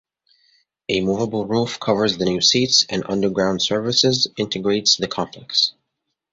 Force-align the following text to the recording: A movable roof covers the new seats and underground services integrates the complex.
A 0.89 1.01
movable 1.01 1.45
roof 1.45 1.79
covers 1.79 2.17
the 2.17 2.25
new 2.25 2.41
seats 2.41 2.87
and 2.89 3.03
underground 3.07 3.61
services 3.61 4.27
integrates 4.35 4.95
the 4.97 5.07
complex. 5.07 5.75